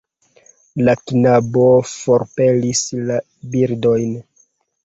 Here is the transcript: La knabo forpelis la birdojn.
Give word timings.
La 0.87 0.95
knabo 1.11 1.67
forpelis 1.91 2.81
la 3.11 3.19
birdojn. 3.53 4.21